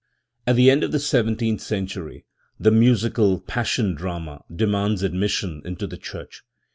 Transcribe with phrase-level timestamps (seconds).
[0.47, 2.25] At the end of the seventeenth century
[2.59, 6.41] the musical Pas sion drama demands admission into the church.